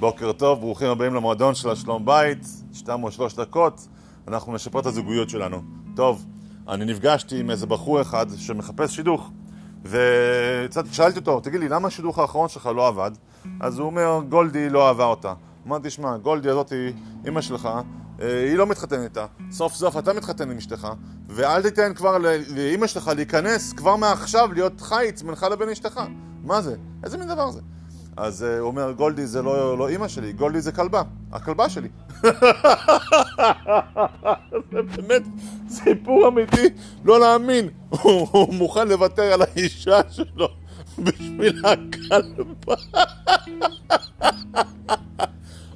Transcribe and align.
בוקר 0.00 0.32
טוב, 0.32 0.60
ברוכים 0.60 0.88
הבאים 0.88 1.14
למועדון 1.14 1.54
של 1.54 1.70
השלום 1.70 2.06
בית, 2.06 2.46
שתיים 2.72 3.04
או 3.04 3.10
שלוש 3.10 3.34
דקות, 3.34 3.86
אנחנו 4.28 4.54
נשפר 4.54 4.80
את 4.80 4.86
הזוגיות 4.86 5.30
שלנו. 5.30 5.62
טוב, 5.96 6.26
אני 6.68 6.84
נפגשתי 6.84 7.40
עם 7.40 7.50
איזה 7.50 7.66
בחור 7.66 8.00
אחד 8.00 8.26
שמחפש 8.36 8.96
שידוך, 8.96 9.30
ושאלתי 9.84 11.18
אותו, 11.18 11.40
תגיד 11.40 11.60
לי, 11.60 11.68
למה 11.68 11.88
השידוך 11.88 12.18
האחרון 12.18 12.48
שלך 12.48 12.66
לא 12.66 12.88
עבד? 12.88 13.10
אז 13.60 13.78
הוא 13.78 13.86
אומר, 13.86 14.20
גולדי 14.28 14.68
לא 14.70 14.88
אהבה 14.88 15.04
אותה. 15.04 15.34
אמרתי, 15.66 15.90
שמע, 15.90 16.16
גולדי 16.16 16.50
הזאתי, 16.50 16.92
אימא 17.24 17.40
שלך, 17.40 17.68
אה, 18.20 18.44
היא 18.48 18.56
לא 18.56 18.66
מתחתנת 18.66 19.00
איתה. 19.04 19.26
סוף 19.50 19.74
סוף 19.74 19.96
אתה 19.96 20.12
מתחתן 20.12 20.50
עם 20.50 20.56
אשתך, 20.56 20.88
ואל 21.26 21.62
תיתן 21.62 21.94
כבר 21.94 22.18
לאימא 22.54 22.86
שלך 22.86 23.10
להיכנס 23.16 23.72
כבר 23.72 23.96
מעכשיו 23.96 24.52
להיות 24.52 24.80
חיץ 24.80 25.22
בינך 25.22 25.46
לבין 25.52 25.68
אשתך. 25.68 26.00
מה 26.44 26.62
זה? 26.62 26.76
איזה 27.04 27.18
מין 27.18 27.28
דבר 27.28 27.50
זה? 27.50 27.60
אז 28.16 28.42
uh, 28.42 28.60
הוא 28.60 28.66
אומר, 28.66 28.92
גולדי 28.92 29.26
זה 29.26 29.42
לא, 29.42 29.78
לא 29.78 29.88
אימא 29.88 30.08
שלי, 30.08 30.32
גולדי 30.32 30.60
זה 30.60 30.72
כלבה, 30.72 31.02
הכלבה 31.32 31.68
שלי. 31.68 31.88
זה 34.72 34.82
באמת 34.96 35.22
סיפור 35.68 36.28
אמיתי, 36.28 36.68
לא 37.04 37.20
להאמין. 37.20 37.68
הוא, 37.88 38.54
מוכן 38.54 38.88
לוותר 38.88 39.22
על 39.22 39.42
האישה 39.42 40.00
שלו 40.10 40.48
בשביל 40.98 41.62
הכלבה. 41.66 42.74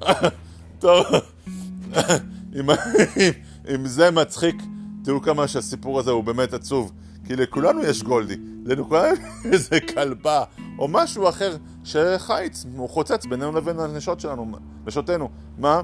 טוב, 0.78 1.06
אם, 2.54 2.70
אם 3.74 3.86
זה 3.86 4.10
מצחיק, 4.10 4.62
תראו 5.04 5.22
כמה 5.22 5.48
שהסיפור 5.48 5.98
הזה 5.98 6.10
הוא 6.10 6.24
באמת 6.24 6.54
עצוב. 6.54 6.92
כי 7.30 7.36
לכולנו 7.36 7.82
יש 7.82 8.02
גולדי, 8.02 8.36
לכולנו 8.64 9.16
איזה 9.52 9.80
כלבה, 9.80 10.44
או 10.78 10.88
משהו 10.88 11.28
אחר 11.28 11.56
שחיץ, 11.84 12.64
הוא 12.76 12.88
חוצץ 12.88 13.26
בינינו 13.26 13.52
לבין 13.52 13.80
הנשות 13.80 14.20
שלנו, 14.20 14.52
נשותינו. 14.86 15.30
מה? 15.58 15.80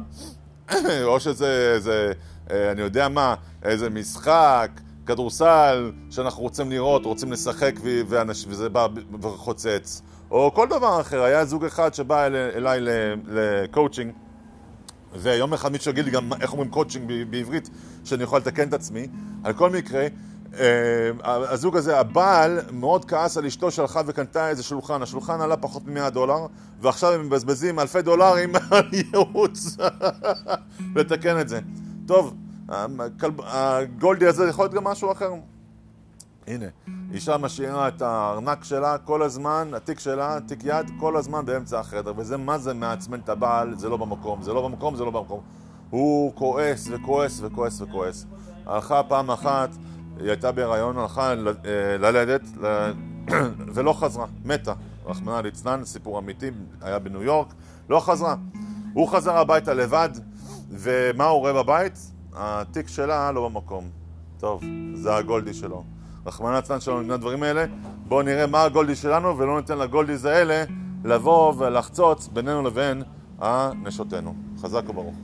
או 1.04 1.20
שזה, 1.20 1.72
איזה, 1.74 2.12
אה, 2.50 2.72
אני 2.72 2.80
יודע 2.80 3.08
מה, 3.08 3.34
איזה 3.62 3.90
משחק, 3.90 4.70
כדורסל, 5.06 5.92
שאנחנו 6.10 6.42
רוצים 6.42 6.70
לראות, 6.70 7.04
רוצים 7.04 7.32
לשחק 7.32 7.74
ואנש, 8.08 8.44
וזה 8.48 8.68
בא 8.68 8.86
וחוצץ. 9.20 10.02
או 10.30 10.54
כל 10.54 10.66
דבר 10.68 11.00
אחר. 11.00 11.22
היה 11.22 11.44
זוג 11.44 11.64
אחד 11.64 11.94
שבא 11.94 12.26
אל, 12.26 12.36
אליי 12.36 12.80
לקואוצ'ינג, 13.26 14.12
ויום 15.14 15.54
אחד 15.54 15.72
מישהו 15.72 15.90
יגיד 15.90 16.04
לי 16.04 16.10
גם 16.10 16.30
איך 16.40 16.52
אומרים 16.52 16.70
קואוצ'ינג 16.70 17.12
בעברית, 17.30 17.70
שאני 18.04 18.22
יכול 18.22 18.38
לתקן 18.38 18.68
את 18.68 18.72
עצמי. 18.72 19.08
על 19.44 19.52
כל 19.52 19.70
מקרה, 19.70 20.06
הזוג 21.24 21.76
הזה, 21.76 22.00
הבעל 22.00 22.60
מאוד 22.72 23.04
כעס 23.04 23.36
על 23.36 23.46
אשתו 23.46 23.70
שהלכה 23.70 24.00
וקנתה 24.06 24.48
איזה 24.48 24.62
שולחן, 24.62 25.02
השולחן 25.02 25.40
עלה 25.40 25.56
פחות 25.56 25.86
מ-100 25.86 26.10
דולר 26.10 26.46
ועכשיו 26.80 27.12
הם 27.12 27.26
מבזבזים 27.26 27.78
אלפי 27.80 28.02
דולרים 28.02 28.52
על 28.70 28.90
ייעוץ 28.92 29.76
לתקן 30.96 31.40
את 31.40 31.48
זה. 31.48 31.60
טוב, 32.06 32.34
הגולדי 33.38 34.26
הזה 34.26 34.48
יכול 34.48 34.64
להיות 34.64 34.74
גם 34.74 34.84
משהו 34.84 35.12
אחר. 35.12 35.32
הנה, 36.46 36.66
אישה 37.12 37.36
משאירה 37.36 37.88
את 37.88 38.02
הארנק 38.02 38.64
שלה 38.64 38.98
כל 38.98 39.22
הזמן, 39.22 39.70
התיק 39.76 39.98
שלה, 39.98 40.38
תיק 40.48 40.58
יד, 40.64 40.90
כל 41.00 41.16
הזמן 41.16 41.46
באמצע 41.46 41.80
החדר 41.80 42.12
וזה 42.16 42.36
מה 42.36 42.58
זה 42.58 42.74
מעצמן 42.74 43.20
את 43.20 43.28
הבעל, 43.28 43.74
זה 43.76 43.88
לא 43.88 43.96
במקום, 43.96 44.42
זה 44.42 44.52
לא 44.52 44.68
במקום, 44.68 44.96
זה 44.96 45.04
לא 45.04 45.10
במקום. 45.10 45.40
הוא 45.90 46.32
כועס 46.34 46.88
וכועס 46.90 47.40
וכועס 47.42 47.80
וכועס. 47.80 48.26
הלכה 48.66 49.02
פעם 49.02 49.30
אחת 49.30 49.70
היא 50.20 50.28
הייתה 50.28 50.52
בהיריון, 50.52 50.98
הלכה 50.98 51.30
אה, 51.30 51.34
ללדת 51.98 52.42
ולא 53.74 53.92
חזרה, 53.92 54.26
מתה. 54.44 54.72
רחמנא 55.06 55.40
ליצלן, 55.40 55.84
סיפור 55.84 56.18
אמיתי, 56.18 56.50
היה 56.80 56.98
בניו 56.98 57.22
יורק, 57.22 57.54
לא 57.88 58.00
חזרה. 58.00 58.34
הוא 58.92 59.08
חזר 59.08 59.36
הביתה 59.36 59.74
לבד, 59.74 60.08
ומה 60.70 61.24
הוא 61.24 61.40
רואה 61.40 61.52
בבית? 61.52 62.12
התיק 62.34 62.88
שלה 62.88 63.32
לא 63.32 63.48
במקום. 63.48 63.84
טוב, 64.38 64.62
זה 64.94 65.14
הגולדי 65.16 65.54
שלו. 65.54 65.84
רחמנא 66.26 66.56
ליצלן 66.56 66.80
שלנו 66.80 66.98
עם 66.98 67.10
הדברים 67.10 67.42
האלה, 67.42 67.64
בואו 68.08 68.22
נראה 68.22 68.46
מה 68.46 68.62
הגולדי 68.62 68.96
שלנו 68.96 69.38
ולא 69.38 69.56
ניתן 69.56 69.78
לגולדיז 69.78 70.24
האלה 70.24 70.64
לבוא 71.04 71.54
ולחצוץ 71.58 72.28
בינינו 72.28 72.62
לבין 72.62 73.02
הנשותינו. 73.38 74.34
חזק 74.62 74.82
וברוך. 74.88 75.14